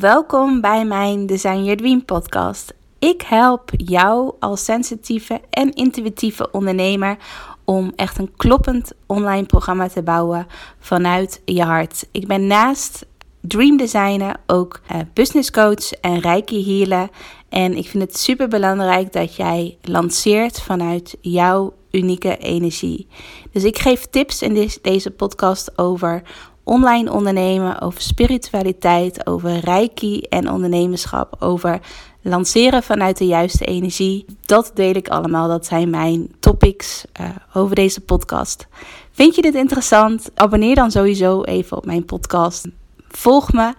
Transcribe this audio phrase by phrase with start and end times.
[0.00, 2.74] Welkom bij mijn Design Your Dream podcast.
[2.98, 7.16] Ik help jou als sensitieve en intuïtieve ondernemer
[7.64, 10.46] om echt een kloppend online programma te bouwen
[10.78, 12.06] vanuit je hart.
[12.12, 13.06] Ik ben naast
[13.40, 17.08] dream designer ook uh, business coach en reiki healer
[17.48, 23.06] en ik vind het super belangrijk dat jij lanceert vanuit jouw unieke energie.
[23.52, 26.22] Dus ik geef tips in deze podcast over
[26.64, 31.80] online ondernemen, over spiritualiteit, over reiki en ondernemerschap, over
[32.22, 34.24] lanceren vanuit de juiste energie.
[34.46, 35.48] Dat deel ik allemaal.
[35.48, 38.66] Dat zijn mijn topics uh, over deze podcast.
[39.12, 40.30] Vind je dit interessant?
[40.34, 42.66] Abonneer dan sowieso even op mijn podcast.
[43.08, 43.74] Volg me.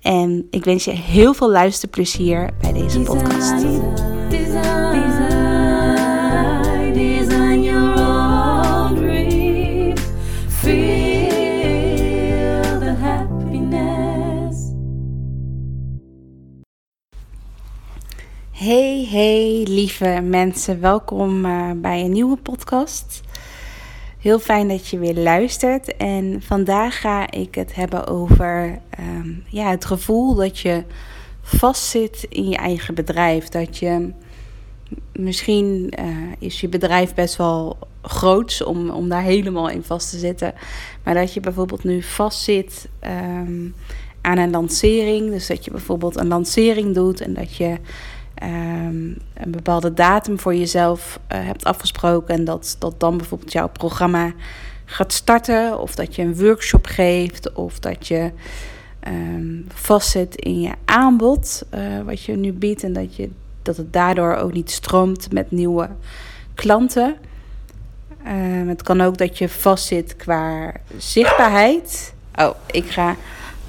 [0.00, 4.17] En ik wens je heel veel luisterplezier bij deze podcast.
[18.58, 23.20] Hey, hey, lieve mensen, welkom uh, bij een nieuwe podcast.
[24.18, 25.96] Heel fijn dat je weer luistert.
[25.96, 30.84] En vandaag ga ik het hebben over um, ja, het gevoel dat je
[31.42, 33.48] vastzit in je eigen bedrijf.
[33.48, 34.12] Dat je
[35.12, 36.06] misschien uh,
[36.38, 40.54] is je bedrijf best wel groot om, om daar helemaal in vast te zitten.
[41.04, 43.74] Maar dat je bijvoorbeeld nu vastzit um,
[44.20, 45.30] aan een lancering.
[45.30, 47.78] Dus dat je bijvoorbeeld een lancering doet en dat je
[48.42, 52.34] um, een bepaalde datum voor jezelf uh, hebt afgesproken.
[52.34, 54.32] En dat, dat dan bijvoorbeeld jouw programma
[54.84, 55.80] gaat starten.
[55.80, 57.52] Of dat je een workshop geeft.
[57.52, 58.30] Of dat je
[59.08, 61.62] um, vastzet in je aanbod.
[61.74, 62.82] Uh, wat je nu biedt.
[62.82, 63.30] En dat, je,
[63.62, 65.88] dat het daardoor ook niet stroomt met nieuwe
[66.54, 67.16] klanten.
[68.26, 72.14] Um, het kan ook dat je vastzit qua zichtbaarheid.
[72.34, 73.16] Oh, ik ga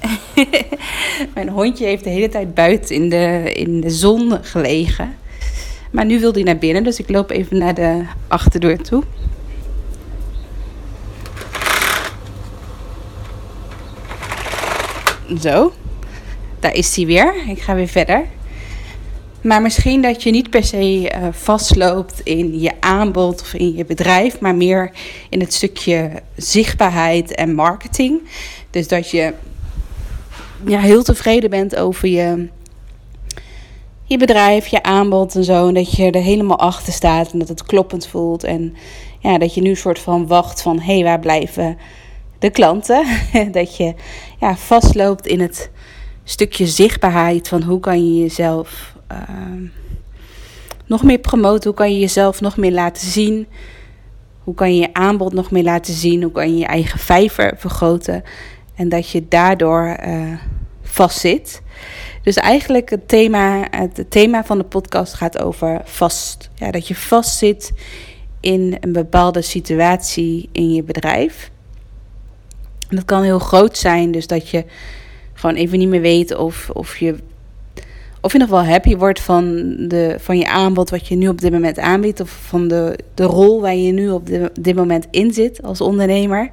[1.34, 5.16] Mijn hondje heeft de hele tijd buiten in de, in de zon gelegen.
[5.90, 9.02] Maar nu wil hij naar binnen, dus ik loop even naar de achterdeur toe.
[15.40, 15.72] Zo,
[16.60, 17.34] daar is hij weer.
[17.48, 18.24] Ik ga weer verder.
[19.42, 23.84] Maar misschien dat je niet per se uh, vastloopt in je aanbod of in je
[23.84, 24.90] bedrijf, maar meer
[25.28, 28.20] in het stukje zichtbaarheid en marketing.
[28.70, 29.32] Dus dat je
[30.66, 32.48] ja, heel tevreden bent over je,
[34.04, 35.68] je bedrijf, je aanbod en zo.
[35.68, 38.44] En dat je er helemaal achter staat en dat het kloppend voelt.
[38.44, 38.74] En
[39.18, 41.78] ja, dat je nu een soort van wacht van hé, hey, waar blijven
[42.38, 43.06] de klanten?
[43.52, 43.94] dat je
[44.40, 45.70] ja, vastloopt in het
[46.24, 49.18] stukje zichtbaarheid van hoe kan je jezelf uh,
[50.86, 53.46] nog meer promoten, hoe kan je jezelf nog meer laten zien.
[54.44, 56.22] Hoe kan je je aanbod nog meer laten zien?
[56.22, 58.22] Hoe kan je je eigen vijver vergroten?
[58.80, 60.32] En dat je daardoor uh,
[60.82, 61.62] vastzit.
[62.22, 66.50] Dus eigenlijk het thema, het thema van de podcast gaat over vast.
[66.54, 67.72] Ja, dat je vastzit
[68.40, 71.50] in een bepaalde situatie in je bedrijf.
[72.88, 74.64] dat kan heel groot zijn, dus dat je
[75.32, 77.16] gewoon even niet meer weet of, of je
[78.20, 81.40] of je nog wel happy wordt van, de, van je aanbod wat je nu op
[81.40, 82.20] dit moment aanbiedt.
[82.20, 84.28] Of van de, de rol waar je nu op
[84.60, 86.50] dit moment in zit als ondernemer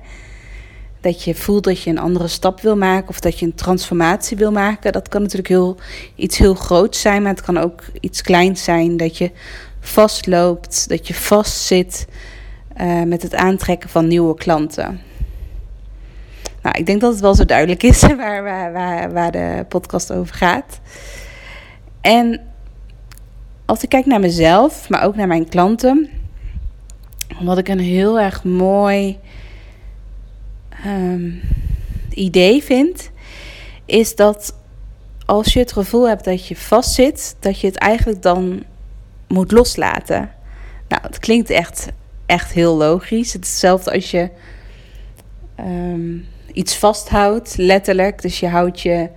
[1.07, 4.37] dat je voelt dat je een andere stap wil maken of dat je een transformatie
[4.37, 4.91] wil maken.
[4.91, 5.77] Dat kan natuurlijk heel,
[6.15, 8.97] iets heel groots zijn, maar het kan ook iets kleins zijn.
[8.97, 9.31] Dat je
[9.79, 12.07] vastloopt, dat je vastzit
[12.81, 15.01] uh, met het aantrekken van nieuwe klanten.
[16.61, 20.11] Nou, ik denk dat het wel zo duidelijk is waar, waar, waar, waar de podcast
[20.11, 20.79] over gaat.
[22.01, 22.41] En
[23.65, 26.09] als ik kijk naar mezelf, maar ook naar mijn klanten,
[27.39, 29.19] wat ik een heel erg mooi
[30.87, 31.41] um,
[32.09, 33.11] idee vind,
[33.85, 34.55] is dat
[35.25, 38.63] als je het gevoel hebt dat je vastzit, dat je het eigenlijk dan
[39.27, 40.31] moet loslaten.
[40.87, 41.87] Nou, het klinkt echt,
[42.25, 43.33] echt heel logisch.
[43.33, 44.29] Het is hetzelfde als je
[45.59, 48.21] um, iets vasthoudt, letterlijk.
[48.21, 49.09] Dus je houdt, je,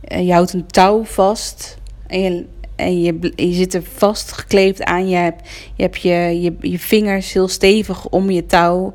[0.00, 2.46] eh, je houdt een touw vast en je,
[2.76, 5.08] en je, je zit er vastgekleefd aan.
[5.08, 8.94] Je hebt je, hebt je, je, je vingers heel stevig om je touw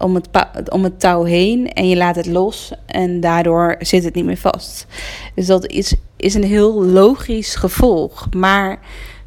[0.00, 0.28] om het,
[0.70, 4.36] om het touw heen en je laat het los en daardoor zit het niet meer
[4.36, 4.86] vast.
[5.34, 8.26] Dus dat is, is een heel logisch gevolg.
[8.34, 8.78] Maar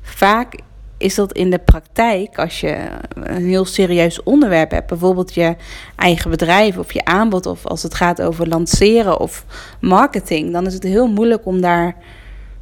[0.02, 0.56] vaak
[0.98, 2.78] is dat in de praktijk, als je
[3.14, 5.56] een heel serieus onderwerp hebt, bijvoorbeeld je
[5.96, 9.46] eigen bedrijf of je aanbod, of als het gaat over lanceren of
[9.82, 11.96] marketing, dan is het heel moeilijk om daar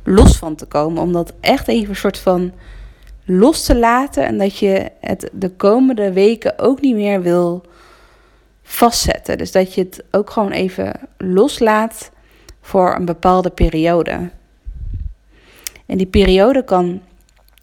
[0.03, 1.01] los van te komen.
[1.01, 2.51] Om dat echt even een soort van
[3.25, 7.63] los te laten en dat je het de komende weken ook niet meer wil
[8.71, 9.37] vastzetten.
[9.37, 12.11] Dus dat je het ook gewoon even loslaat
[12.61, 14.29] voor een bepaalde periode.
[15.85, 17.01] En die periode kan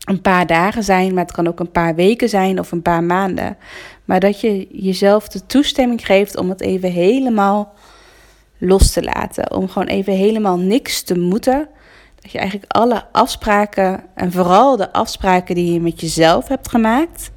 [0.05, 3.03] een paar dagen zijn, maar het kan ook een paar weken zijn of een paar
[3.03, 3.57] maanden.
[4.05, 7.75] Maar dat je jezelf de toestemming geeft om het even helemaal
[8.59, 9.53] los te laten.
[9.53, 11.69] Om gewoon even helemaal niks te moeten.
[12.21, 17.31] Dat je eigenlijk alle afspraken en vooral de afspraken die je met jezelf hebt gemaakt.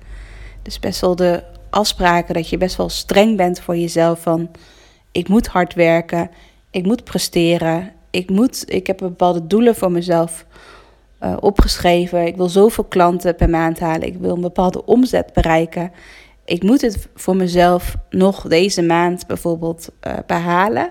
[0.61, 4.49] Dus best wel de afspraken dat je best wel streng bent voor jezelf van
[5.11, 6.31] ik moet hard werken,
[6.71, 10.45] ik moet presteren, ik moet ik heb bepaalde doelen voor mezelf
[11.23, 12.25] uh, opgeschreven.
[12.25, 14.07] Ik wil zoveel klanten per maand halen.
[14.07, 15.91] Ik wil een bepaalde omzet bereiken.
[16.45, 20.89] Ik moet het voor mezelf nog deze maand bijvoorbeeld uh, behalen.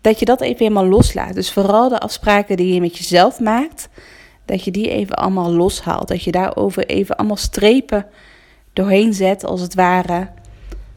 [0.00, 1.34] Dat je dat even helemaal loslaat.
[1.34, 3.88] Dus vooral de afspraken die je met jezelf maakt,
[4.44, 6.08] dat je die even allemaal loshaalt.
[6.08, 8.06] Dat je daarover even allemaal strepen
[8.76, 10.28] doorheen zet, als het ware.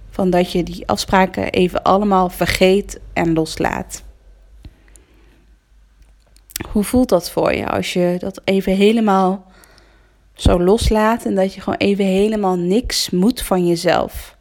[0.09, 4.03] Van dat je die afspraken even allemaal vergeet en loslaat.
[6.71, 9.51] Hoe voelt dat voor je als je dat even helemaal
[10.33, 14.37] zo loslaat en dat je gewoon even helemaal niks moet van jezelf?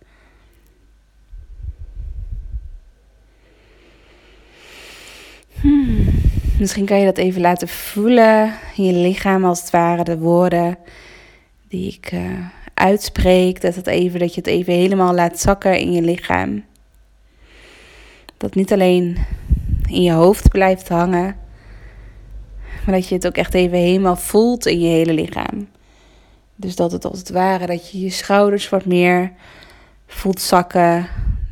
[5.60, 6.06] Hmm.
[6.58, 10.78] Misschien kan je dat even laten voelen in je lichaam, als het ware, de woorden
[11.68, 12.46] die ik uh,
[12.78, 13.60] uitspreek.
[13.60, 16.64] Dat, het even, dat je het even helemaal laat zakken in je lichaam.
[18.36, 19.18] Dat niet alleen
[19.88, 21.36] in je hoofd blijft hangen,
[22.86, 25.68] maar dat je het ook echt even helemaal voelt in je hele lichaam.
[26.56, 29.32] Dus dat het als het ware dat je je schouders wat meer
[30.06, 31.06] voelt zakken.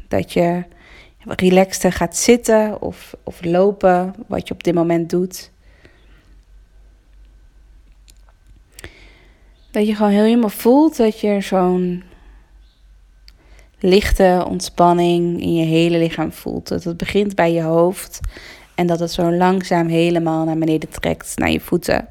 [0.08, 0.64] Dat je
[1.26, 5.50] relaxter gaat zitten of, of lopen, wat je op dit moment doet.
[9.76, 12.02] Dat je gewoon helemaal voelt dat je zo'n
[13.78, 16.69] lichte ontspanning in je hele lichaam voelt.
[16.69, 18.20] Dat het begint bij je hoofd
[18.75, 22.06] en dat het zo langzaam helemaal naar beneden trekt, naar je voeten.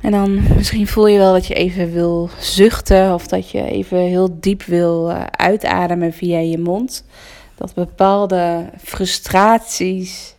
[0.00, 3.98] En dan misschien voel je wel dat je even wil zuchten of dat je even
[3.98, 7.04] heel diep wil eh, uitademen via je mond.
[7.54, 10.34] Dat bepaalde frustraties,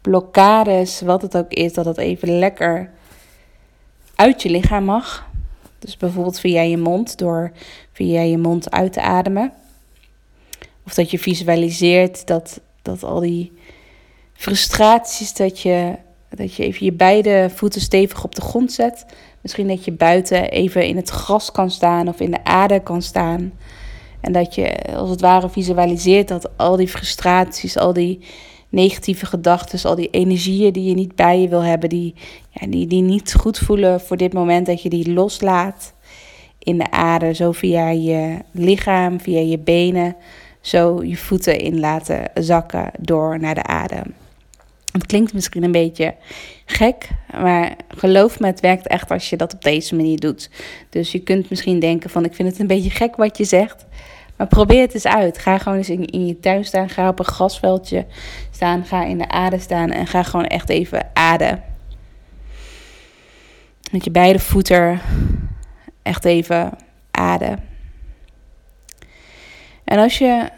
[0.00, 2.90] blokkades, wat het ook is, dat het even lekker
[4.22, 5.26] uit je lichaam mag.
[5.78, 7.52] Dus bijvoorbeeld via je mond, door
[7.92, 9.52] via je mond uit te ademen.
[10.86, 13.52] Of dat je visualiseert dat dat al die
[14.32, 15.94] frustraties, dat je,
[16.28, 19.06] dat je even je beide voeten stevig op de grond zet.
[19.40, 23.02] Misschien dat je buiten even in het gras kan staan of in de aarde kan
[23.02, 23.52] staan.
[24.20, 28.24] En dat je als het ware visualiseert dat al die frustraties, al die
[28.72, 32.14] negatieve gedachten, al die energieën die je niet bij je wil hebben, die,
[32.50, 35.92] ja, die, die niet goed voelen voor dit moment, dat je die loslaat
[36.58, 40.16] in de aarde, zo via je lichaam, via je benen,
[40.60, 44.14] zo je voeten in laten zakken door naar de adem.
[44.92, 46.14] Het klinkt misschien een beetje
[46.66, 47.08] gek,
[47.40, 50.50] maar geloof me, het werkt echt als je dat op deze manier doet.
[50.90, 53.86] Dus je kunt misschien denken van ik vind het een beetje gek wat je zegt.
[54.36, 55.38] Maar probeer het eens uit.
[55.38, 56.88] Ga gewoon eens in, in je tuin staan.
[56.88, 58.06] Ga op een grasveldje
[58.50, 58.84] staan.
[58.84, 59.90] Ga in de aarde staan.
[59.90, 61.62] En ga gewoon echt even ademen.
[63.90, 65.00] Met je beide voeten
[66.02, 66.72] echt even
[67.10, 67.64] ademen.
[69.84, 70.50] En als je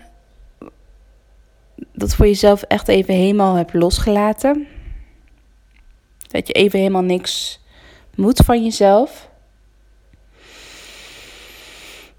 [1.92, 4.66] dat voor jezelf echt even helemaal hebt losgelaten.
[6.30, 7.60] Dat je even helemaal niks
[8.14, 9.28] moet van jezelf.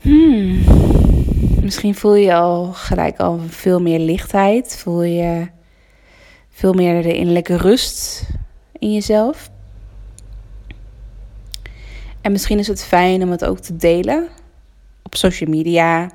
[0.01, 0.63] Hmm.
[1.65, 4.77] Misschien voel je al gelijk al veel meer lichtheid.
[4.77, 5.47] Voel je
[6.49, 8.27] veel meer de innerlijke rust
[8.79, 9.49] in jezelf.
[12.21, 14.27] En misschien is het fijn om het ook te delen
[15.03, 16.09] op social media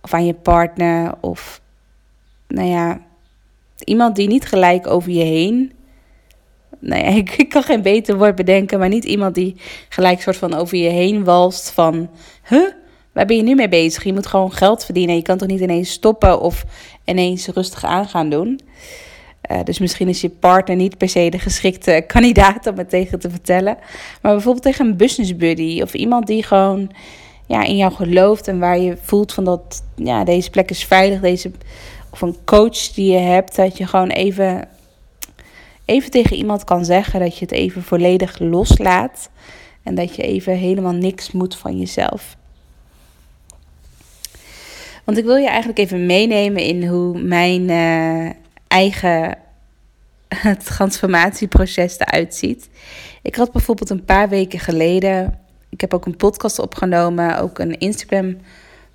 [0.00, 1.60] of aan je partner of
[2.48, 3.00] nou ja,
[3.84, 5.72] iemand die niet gelijk over je heen.
[6.78, 9.56] Nou ja, ik, kan geen beter woord bedenken, maar niet iemand die
[9.88, 12.10] gelijk soort van over je heen walst van,
[12.48, 12.72] huh,
[13.12, 14.04] waar ben je nu mee bezig?
[14.04, 15.16] Je moet gewoon geld verdienen.
[15.16, 16.64] Je kan toch niet ineens stoppen of
[17.04, 18.60] ineens rustig aan gaan doen.
[19.50, 23.18] Uh, dus misschien is je partner niet per se de geschikte kandidaat om het tegen
[23.18, 23.76] te vertellen.
[24.22, 26.90] Maar bijvoorbeeld tegen een business buddy of iemand die gewoon
[27.46, 31.20] ja, in jou gelooft en waar je voelt van dat ja, deze plek is veilig,
[31.20, 31.50] deze
[32.10, 34.68] of een coach die je hebt, dat je gewoon even,
[35.84, 39.30] even tegen iemand kan zeggen dat je het even volledig loslaat
[39.82, 42.36] en dat je even helemaal niks moet van jezelf.
[45.04, 48.30] Want ik wil je eigenlijk even meenemen in hoe mijn uh,
[48.68, 49.38] eigen
[50.74, 52.68] transformatieproces eruit ziet.
[53.22, 55.38] Ik had bijvoorbeeld een paar weken geleden,
[55.68, 58.36] ik heb ook een podcast opgenomen, ook een Instagram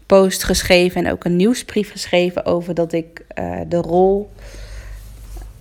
[0.05, 4.29] post geschreven en ook een nieuwsbrief geschreven over dat ik uh, de rol.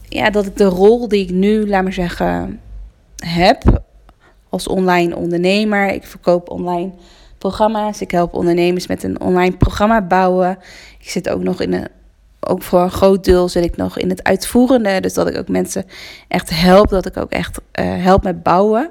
[0.08, 2.60] Ja, dat ik de rol die ik nu, laat maar zeggen,
[3.16, 3.82] heb
[4.48, 5.92] als online ondernemer.
[5.92, 6.90] Ik verkoop online
[7.48, 8.00] programma's.
[8.00, 10.58] Ik help ondernemers met een online programma bouwen.
[10.98, 11.88] Ik zit ook nog in een.
[12.40, 15.00] Ook voor een groot deel zit ik nog in het uitvoerende.
[15.00, 15.84] Dus dat ik ook mensen
[16.28, 16.88] echt help.
[16.88, 18.90] Dat ik ook echt uh, help met bouwen.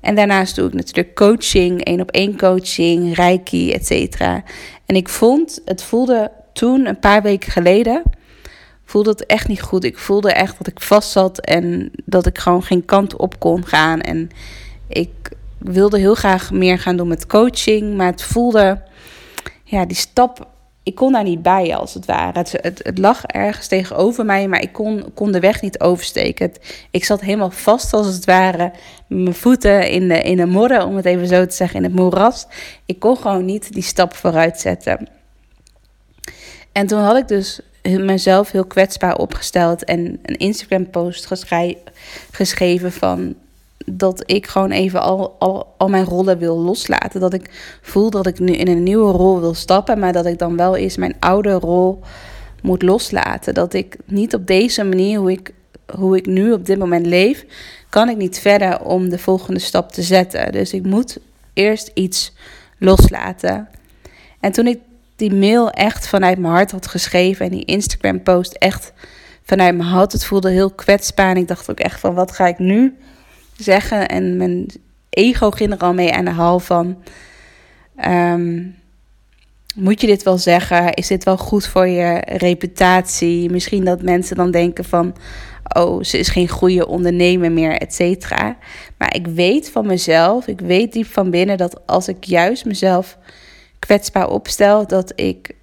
[0.00, 4.42] En daarnaast doe ik natuurlijk coaching, één op één coaching, reiki, et cetera.
[4.86, 8.02] En ik vond, het voelde toen, een paar weken geleden,
[8.84, 9.84] voelde het echt niet goed.
[9.84, 13.66] Ik voelde echt dat ik vast zat en dat ik gewoon geen kant op kon
[13.66, 14.00] gaan.
[14.00, 14.30] En
[14.88, 15.10] ik
[15.72, 18.82] wilde heel graag meer gaan doen met coaching, maar het voelde,
[19.64, 20.48] ja, die stap,
[20.82, 22.38] ik kon daar niet bij als het ware.
[22.38, 26.52] Het, het, het lag ergens tegenover mij, maar ik kon, kon de weg niet oversteken.
[26.90, 28.72] ik zat helemaal vast als het ware,
[29.06, 31.94] mijn voeten in de, in de modder, om het even zo te zeggen, in het
[31.94, 32.46] moeras.
[32.86, 35.08] Ik kon gewoon niet die stap vooruit zetten.
[36.72, 41.28] En toen had ik dus mezelf heel kwetsbaar opgesteld en een Instagram-post
[42.30, 43.34] geschreven van
[43.90, 47.20] dat ik gewoon even al, al, al mijn rollen wil loslaten.
[47.20, 50.38] Dat ik voel dat ik nu in een nieuwe rol wil stappen, maar dat ik
[50.38, 52.00] dan wel eens mijn oude rol
[52.62, 53.54] moet loslaten.
[53.54, 55.52] Dat ik niet op deze manier, hoe ik,
[55.94, 57.44] hoe ik nu op dit moment leef,
[57.88, 60.52] kan ik niet verder om de volgende stap te zetten.
[60.52, 61.18] Dus ik moet
[61.52, 62.32] eerst iets
[62.78, 63.68] loslaten.
[64.40, 64.78] En toen ik
[65.16, 68.92] die mail echt vanuit mijn hart had geschreven en die Instagram post echt
[69.42, 71.30] vanuit mijn hart, het voelde heel kwetsbaar.
[71.30, 72.96] En ik dacht ook echt van wat ga ik nu
[73.56, 74.08] zeggen.
[74.08, 74.66] En mijn
[75.10, 77.02] ego ging er al mee aan de hal van.
[77.96, 78.62] Ehm,
[79.76, 80.94] moet je dit wel zeggen?
[80.94, 83.50] Is dit wel goed voor je reputatie?
[83.50, 85.14] Misschien dat mensen dan denken van...
[85.76, 88.56] oh, ze is geen goede ondernemer meer, et cetera.
[88.96, 91.56] Maar ik weet van mezelf, ik weet diep van binnen...
[91.56, 93.18] dat als ik juist mezelf
[93.78, 94.86] kwetsbaar opstel...
[94.86, 95.54] dat ik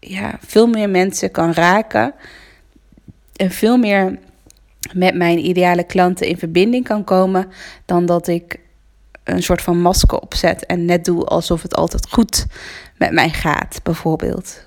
[0.00, 2.14] ja, veel meer mensen kan raken...
[3.36, 4.18] en veel meer
[4.94, 7.48] met mijn ideale klanten in verbinding kan komen,
[7.84, 8.60] dan dat ik
[9.24, 12.46] een soort van masker opzet en net doe alsof het altijd goed
[12.98, 14.66] met mij gaat, bijvoorbeeld.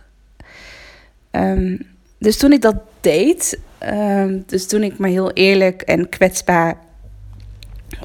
[1.32, 1.78] Ehm,
[2.18, 6.78] dus toen ik dat deed, um, dus toen ik me heel eerlijk en kwetsbaar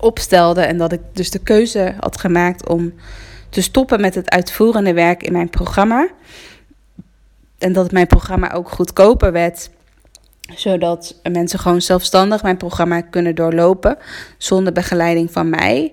[0.00, 2.92] opstelde en dat ik dus de keuze had gemaakt om
[3.48, 6.08] te stoppen met het uitvoerende werk in mijn programma.
[7.58, 9.70] En dat mijn programma ook goedkoper werd
[10.52, 13.96] zodat mensen gewoon zelfstandig mijn programma kunnen doorlopen
[14.38, 15.92] zonder begeleiding van mij.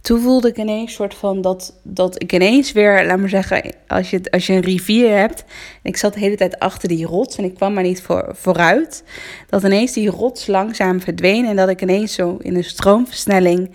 [0.00, 4.10] Toen voelde ik ineens soort van dat, dat ik ineens weer, laat maar zeggen, als
[4.10, 5.44] je, als je een rivier hebt.
[5.82, 8.28] En ik zat de hele tijd achter die rots en ik kwam maar niet voor,
[8.32, 9.04] vooruit.
[9.48, 13.70] Dat ineens die rots langzaam verdween en dat ik ineens zo in een stroomversnelling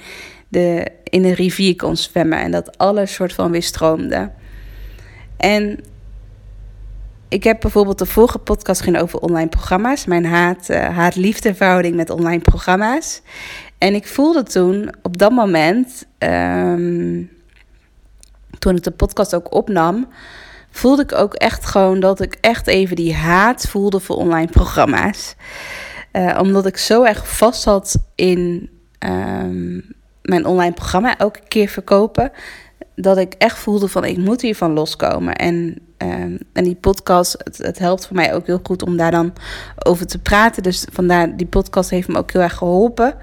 [0.48, 2.40] de, in de rivier kon zwemmen.
[2.40, 4.32] En dat alles soort van weer stroomde.
[5.38, 5.80] En
[7.34, 10.06] ik heb bijvoorbeeld de vorige podcast ging over online programma's.
[10.06, 13.22] Mijn haat, uh, haat-liefde verhouding met online programma's.
[13.78, 17.24] En ik voelde toen op dat moment, ehm,
[18.60, 20.08] toen ik de podcast ook opnam,
[20.72, 25.36] voelde ik ook echt gewoon dat ik echt even die haat voelde voor online programma's.
[26.12, 32.32] Uh, omdat ik zo erg vast zat in um, mijn online programma elke keer verkopen.
[32.96, 35.36] Dat ik echt voelde van ik moet hiervan loskomen.
[35.36, 39.34] En Ehm, en die podcast, het, helpt voor mij ook heel goed om daar dan
[39.86, 40.64] over te praten.
[40.64, 43.16] Dus vandaar, die podcast heeft me ook heel erg geholpen.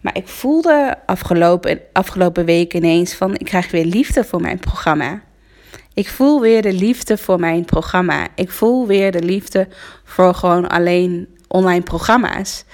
[0.00, 5.22] Maar ik voelde afgelopen, afgelopen week ineens van, ik krijg weer liefde voor mijn programma.
[5.94, 8.26] Ik voel weer de liefde voor mijn programma.
[8.34, 9.68] Ik voel weer de liefde
[10.04, 12.64] voor gewoon alleen online programma's.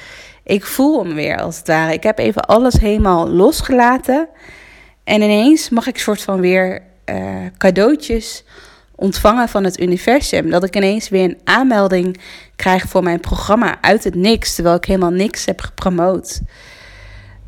[0.45, 1.93] Ik voel hem weer als het ware.
[1.93, 4.29] Ik heb even alles helemaal losgelaten.
[5.05, 8.45] En ineens mag ik soort van weer uh, cadeautjes
[9.03, 10.51] ontvangen van het universum.
[10.51, 12.21] Dat ik ineens weer een aanmelding
[12.57, 16.41] krijg voor mijn programma uit het niks, terwijl ik helemaal niks heb gepromoot.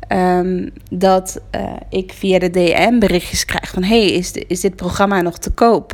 [0.07, 5.21] Ehm, dat uh, ik via de DM berichtjes krijg van: hey, is, is dit programma
[5.21, 5.93] nog te koop?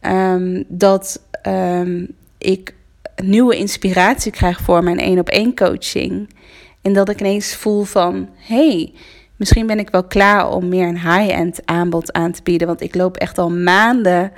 [0.00, 2.08] Um, dat um,
[2.38, 2.74] ik
[3.22, 6.28] nieuwe inspiratie krijg voor mijn één op één coaching.
[6.82, 8.92] En dat ik ineens voel van: hey,
[9.36, 12.66] Misschien ben ik wel klaar om meer een high-end aanbod aan te bieden.
[12.66, 14.32] Want ik loop echt al maanden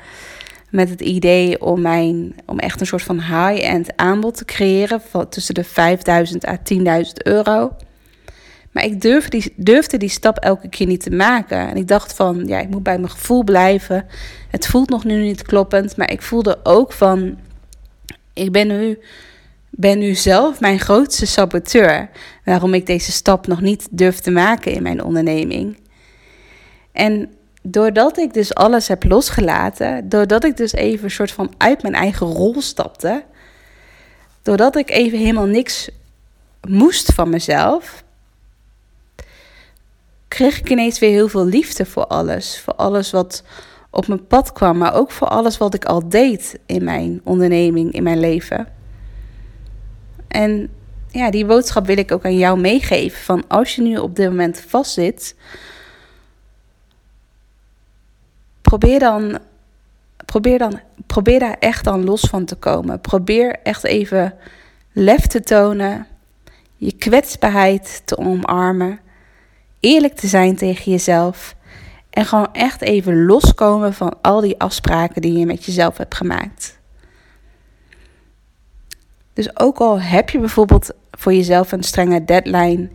[0.71, 5.03] met het idee om, mijn, om echt een soort van high-end aanbod te creëren.
[5.29, 6.83] Tussen de 5000 à 10.000
[7.23, 7.77] euro.
[8.73, 11.69] Maar ik durfde die, durfde die stap elke keer niet te maken.
[11.69, 14.07] En ik dacht van, ja, ik moet bij mijn gevoel blijven.
[14.51, 15.97] Het voelt nog nu niet kloppend.
[15.97, 17.39] Maar ik voelde ook van,
[18.33, 18.99] ik ben nu
[19.71, 22.11] ben nu zelf mijn grootste saboteur.
[22.45, 25.79] Waarom ik deze stap nog niet durf te maken in mijn onderneming.
[26.93, 27.31] En
[27.63, 31.95] doordat ik dus alles heb losgelaten, doordat ik dus even een soort van uit mijn
[31.95, 33.25] eigen rol stapte,
[34.43, 35.91] doordat ik even helemaal niks
[36.69, 38.05] moest van mezelf,
[40.29, 42.61] kreeg ik ineens weer heel veel liefde voor alles.
[42.61, 43.43] Voor alles wat
[43.91, 47.93] op mijn pad kwam, maar ook voor alles wat ik al deed in mijn onderneming,
[47.93, 48.78] in mijn leven.
[50.29, 50.71] En
[51.11, 53.21] ja, die boodschap wil ik ook aan jou meegeven.
[53.21, 55.35] Van als je nu op dit moment vastzit,
[58.61, 59.39] probeer dan,
[60.25, 63.01] probeer dan, probeer daar echt dan los van te komen.
[63.01, 64.35] Probeer echt even
[64.93, 66.07] lef te tonen,
[66.77, 69.01] je kwetsbaarheid te omarmen,
[69.81, 71.57] eerlijk te zijn tegen jezelf
[72.11, 76.78] en gewoon echt even loskomen van al die afspraken die je met jezelf hebt gemaakt.
[79.39, 82.89] Dus ook al heb je bijvoorbeeld voor jezelf een strenge deadline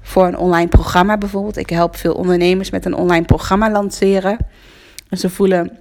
[0.00, 1.56] voor een online programma bijvoorbeeld.
[1.56, 4.36] Ik help veel ondernemers met een online programma lanceren.
[5.08, 5.78] En ze voelen,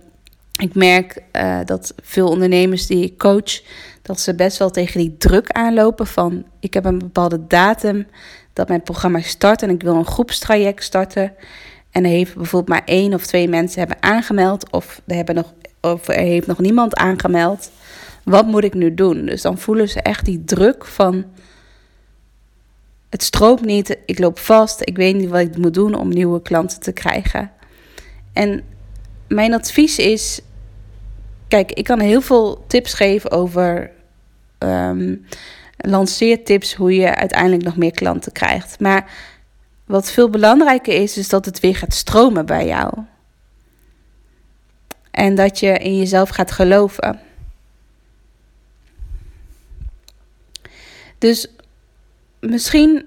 [0.57, 3.61] ik merk uh, dat veel ondernemers die ik coach,
[4.01, 8.07] dat ze best wel tegen die druk aanlopen van ik heb een bepaalde datum
[8.53, 11.33] dat mijn programma start en ik wil een groepstraject starten.
[11.91, 15.53] En er heeft bijvoorbeeld maar één of twee mensen hebben aangemeld of er, hebben nog,
[15.81, 17.71] of er heeft nog niemand aangemeld.
[18.23, 19.25] Wat moet ik nu doen?
[19.25, 21.25] Dus dan voelen ze echt die druk van
[23.09, 26.41] het stroomt niet, ik loop vast, ik weet niet wat ik moet doen om nieuwe
[26.41, 27.51] klanten te krijgen.
[28.33, 28.63] En
[29.27, 30.41] mijn advies is:
[31.47, 33.91] kijk, ik kan heel veel tips geven over
[34.59, 35.25] um,
[35.77, 38.79] lanceertips, hoe je uiteindelijk nog meer klanten krijgt.
[38.79, 39.11] Maar
[39.85, 42.93] wat veel belangrijker is, is dat het weer gaat stromen bij jou.
[45.11, 47.19] En dat je in jezelf gaat geloven.
[51.21, 51.47] Dus
[52.39, 53.05] misschien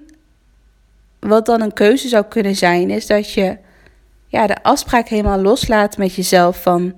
[1.21, 3.57] wat dan een keuze zou kunnen zijn, is dat je
[4.27, 6.95] ja, de afspraak helemaal loslaat met jezelf van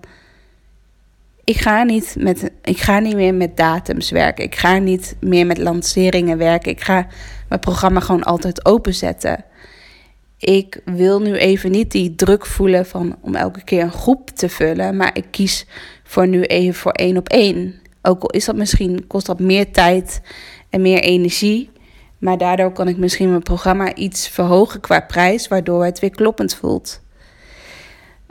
[1.45, 4.45] ik ga, niet met, ik ga niet meer met datums werken.
[4.45, 6.71] Ik ga niet meer met lanceringen werken.
[6.71, 7.07] Ik ga
[7.49, 9.45] mijn programma gewoon altijd openzetten.
[10.39, 14.49] Ik wil nu even niet die druk voelen van om elke keer een groep te
[14.49, 14.97] vullen.
[14.97, 15.67] Maar ik kies
[16.05, 17.75] voor nu even voor één op één.
[18.03, 20.21] Ook al is dat misschien, kost dat meer tijd
[20.71, 21.71] en meer energie.
[22.19, 26.55] Maar daardoor kan ik misschien mijn programma iets verhogen qua prijs, waardoor het weer kloppend
[26.55, 27.05] voelt.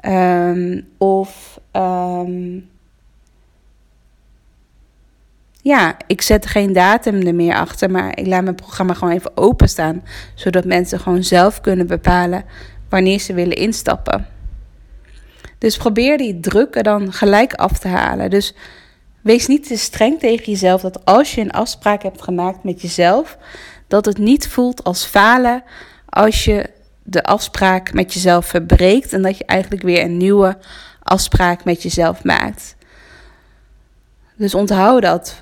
[0.05, 2.69] Um, of um,
[5.61, 9.37] ja, ik zet geen datum er meer achter, maar ik laat mijn programma gewoon even
[9.37, 10.03] openstaan,
[10.35, 12.45] zodat mensen gewoon zelf kunnen bepalen
[12.89, 14.27] wanneer ze willen instappen.
[15.57, 18.29] Dus probeer die druk dan gelijk af te halen.
[18.29, 18.55] Dus
[19.25, 23.37] wees niet te streng tegen jezelf dat als je een afspraak hebt gemaakt met jezelf,
[23.87, 25.63] dat het niet voelt als falen
[26.09, 26.69] als je
[27.03, 30.57] de afspraak met jezelf verbreekt en dat je eigenlijk weer een nieuwe
[31.03, 32.75] afspraak met jezelf maakt.
[34.35, 35.39] Dus onthoud dat.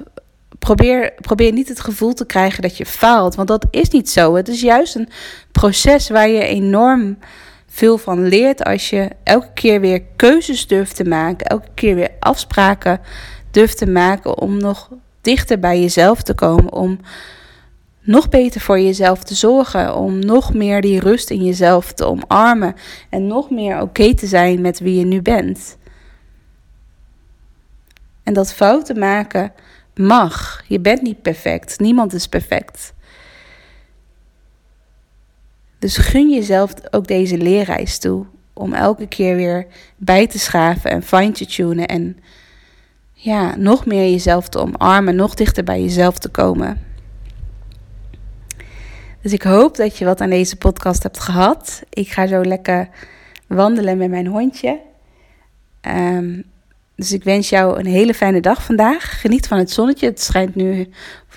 [0.60, 4.36] Probeer, probeer niet het gevoel te krijgen dat je faalt, want dat is niet zo.
[4.36, 5.10] Het is juist een
[5.52, 7.18] proces waar je enorm
[7.68, 12.12] veel van leert als je elke keer weer keuzes durft te maken, elke keer weer
[12.20, 13.00] afspraken
[13.54, 14.90] durft te maken om nog
[15.22, 17.00] dichter bij jezelf te komen, om
[18.02, 22.76] nog beter voor jezelf te zorgen, om nog meer die rust in jezelf te omarmen
[23.10, 25.78] en nog meer oké te zijn met wie je nu bent.
[28.24, 29.54] En dat fouten maken
[29.96, 30.64] mag.
[30.68, 31.80] Je bent niet perfect.
[31.80, 32.94] Niemand is perfect.
[35.80, 38.26] Dus gun jezelf ook deze leerreis toe.
[38.54, 41.88] Om elke keer weer bij te schaven en fine te tunen.
[41.88, 42.18] En
[43.24, 45.16] ja, nog meer jezelf te omarmen.
[45.16, 46.82] Nog dichter bij jezelf te komen.
[49.22, 51.84] Dus ik hoop dat je wat aan deze podcast hebt gehad.
[51.90, 52.90] Ik ga zo lekker
[53.48, 54.80] wandelen met mijn hondje.
[55.82, 56.42] Ehm,
[56.96, 59.22] dus ik wens jou een hele fijne dag vandaag.
[59.22, 60.06] Geniet van het zonnetje.
[60.06, 60.90] Het schijnt nu,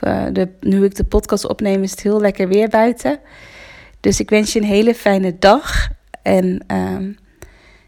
[0.03, 3.18] uh, de, nu ik de podcast opneem, is het heel lekker weer buiten.
[4.01, 5.88] Dus ik wens je een hele fijne dag.
[6.22, 7.16] En um,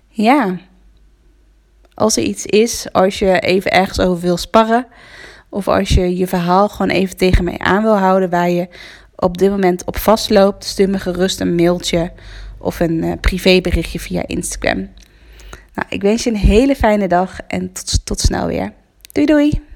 [0.08, 0.58] ja,
[1.98, 4.86] als er iets is, als je even ergens over wil sparren.
[5.48, 8.68] Of als je je verhaal gewoon even tegen mij aan wil houden waar je
[9.16, 12.12] op dit moment op vastloopt, stuur me gerust een mailtje
[12.58, 14.88] of een uh, privéberichtje via Instagram.
[15.74, 18.72] Nou, ik wens je een hele fijne dag en tot, tot snel weer.
[19.12, 19.67] Doei doei!